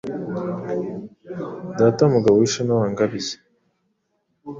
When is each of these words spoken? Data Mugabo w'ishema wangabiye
Data 1.79 2.03
Mugabo 2.13 2.35
w'ishema 2.39 2.73
wangabiye 2.81 3.35